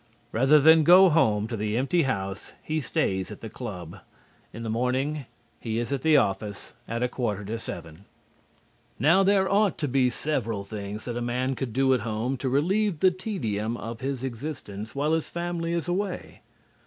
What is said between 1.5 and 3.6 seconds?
the empty house he stays at the